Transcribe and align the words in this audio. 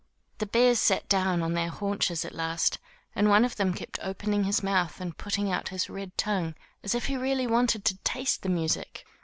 The 0.39 0.47
bears 0.47 0.79
sat 0.79 1.07
down 1.07 1.43
on 1.43 1.53
their 1.53 1.69
haunches 1.69 2.25
at 2.25 2.33
last, 2.33 2.79
and 3.15 3.29
one 3.29 3.45
of 3.45 3.57
them 3.57 3.71
kept 3.71 3.99
opening 4.01 4.45
his 4.45 4.63
mouth 4.63 4.99
and 4.99 5.15
putting 5.15 5.51
out 5.51 5.69
his 5.69 5.91
red 5.91 6.17
tongue, 6.17 6.55
as 6.83 6.95
if 6.95 7.05
he 7.05 7.17
really 7.17 7.45
wanted 7.45 7.85
to 7.85 7.97
taste 7.97 8.41
the 8.41 8.49
music. 8.49 9.05